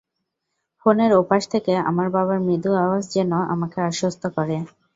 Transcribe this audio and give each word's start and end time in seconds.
ফোনের 0.79 1.11
ওপাশ 1.13 1.41
থেকে 1.53 1.73
আমার 1.89 2.07
বাবার 2.15 2.39
মৃদু 2.47 2.71
আওয়াজ 2.83 3.03
যেন 3.15 3.31
আমাকে 3.53 3.77
আশ্বস্ত 3.89 4.23
করে। 4.35 4.57